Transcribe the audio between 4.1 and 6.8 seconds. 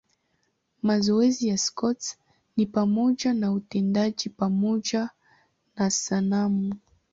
pamoja na sanamu.